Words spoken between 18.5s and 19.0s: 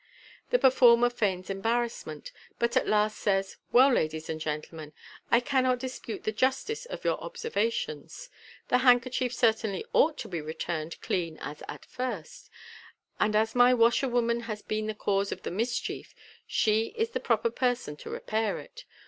it.